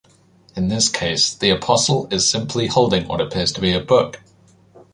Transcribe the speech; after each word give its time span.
In 0.55 0.67
this 0.69 0.89
case 0.89 1.31
the 1.31 1.51
apostle 1.51 2.07
is 2.11 2.27
simply 2.27 2.65
holding 2.65 3.07
what 3.07 3.21
appears 3.21 3.51
to 3.51 3.61
be 3.61 3.71
a 3.71 3.79
book. 3.79 4.19